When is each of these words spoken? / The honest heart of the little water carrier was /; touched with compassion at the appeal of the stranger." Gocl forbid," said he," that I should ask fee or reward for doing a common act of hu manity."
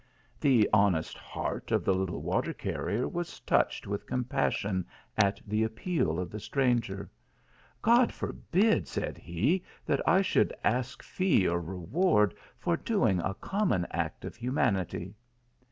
/ 0.23 0.39
The 0.41 0.67
honest 0.73 1.15
heart 1.15 1.71
of 1.71 1.85
the 1.85 1.93
little 1.93 2.23
water 2.23 2.53
carrier 2.53 3.07
was 3.07 3.39
/; 3.39 3.45
touched 3.45 3.85
with 3.85 4.07
compassion 4.07 4.83
at 5.15 5.39
the 5.45 5.63
appeal 5.63 6.17
of 6.19 6.31
the 6.31 6.39
stranger." 6.39 7.07
Gocl 7.83 8.11
forbid," 8.11 8.87
said 8.87 9.15
he," 9.19 9.63
that 9.85 10.01
I 10.09 10.23
should 10.23 10.53
ask 10.63 11.03
fee 11.03 11.47
or 11.47 11.61
reward 11.61 12.33
for 12.57 12.75
doing 12.75 13.19
a 13.19 13.35
common 13.35 13.85
act 13.91 14.25
of 14.25 14.37
hu 14.37 14.51
manity." 14.51 15.13